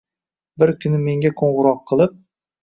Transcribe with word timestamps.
Bir 0.63 0.71
kuni 0.85 1.01
menga 1.03 1.31
qo`g`iroq 1.43 1.85
qilib 1.93 2.19